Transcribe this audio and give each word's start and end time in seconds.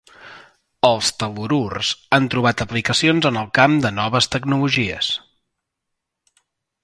Els 0.87 1.09
tel·lururs 1.23 1.91
han 2.17 2.29
trobat 2.35 2.63
aplicacions 2.65 3.27
en 3.31 3.37
el 3.43 3.51
camp 3.59 3.77
de 3.85 3.93
noves 3.99 4.29
tecnologies. 4.37 5.11